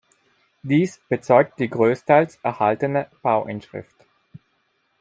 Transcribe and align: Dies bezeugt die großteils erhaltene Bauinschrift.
Dies 0.63 0.99
bezeugt 1.09 1.59
die 1.59 1.69
großteils 1.69 2.39
erhaltene 2.41 3.11
Bauinschrift. 3.21 4.07